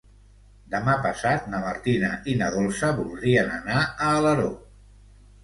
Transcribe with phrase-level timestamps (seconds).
[0.69, 4.51] Demà passat na Martina i na Dolça voldrien anar a Alaró.